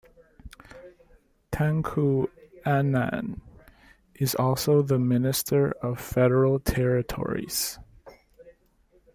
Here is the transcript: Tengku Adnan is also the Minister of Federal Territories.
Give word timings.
Tengku 1.51 2.27
Adnan 2.65 3.39
is 4.15 4.33
also 4.33 4.81
the 4.81 4.97
Minister 4.97 5.73
of 5.83 6.01
Federal 6.01 6.59
Territories. 6.59 7.77